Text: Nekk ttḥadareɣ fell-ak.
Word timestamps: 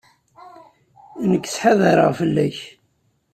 Nekk 1.29 1.45
ttḥadareɣ 1.47 2.11
fell-ak. 2.19 2.57